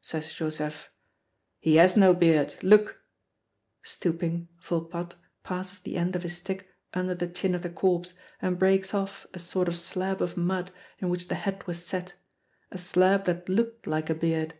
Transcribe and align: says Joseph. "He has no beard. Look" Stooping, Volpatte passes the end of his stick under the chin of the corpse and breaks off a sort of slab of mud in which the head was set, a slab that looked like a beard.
says 0.00 0.32
Joseph. 0.32 0.90
"He 1.60 1.76
has 1.76 1.94
no 1.94 2.14
beard. 2.14 2.54
Look" 2.62 3.00
Stooping, 3.94 4.48
Volpatte 4.58 5.14
passes 5.42 5.80
the 5.80 5.96
end 5.98 6.16
of 6.16 6.22
his 6.22 6.38
stick 6.38 6.70
under 6.94 7.14
the 7.14 7.28
chin 7.28 7.54
of 7.54 7.60
the 7.60 7.68
corpse 7.68 8.14
and 8.40 8.58
breaks 8.58 8.94
off 8.94 9.26
a 9.34 9.38
sort 9.38 9.68
of 9.68 9.76
slab 9.76 10.22
of 10.22 10.38
mud 10.38 10.70
in 11.00 11.10
which 11.10 11.28
the 11.28 11.34
head 11.34 11.66
was 11.66 11.84
set, 11.84 12.14
a 12.70 12.78
slab 12.78 13.26
that 13.26 13.46
looked 13.46 13.86
like 13.86 14.08
a 14.08 14.14
beard. 14.14 14.54